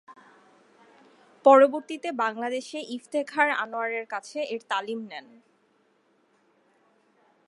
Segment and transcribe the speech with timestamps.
[1.45, 5.27] পরবর্তীতে বাংলাদেশে ইফতেখার আনোয়ার এর কাছে এর তালিম নেন।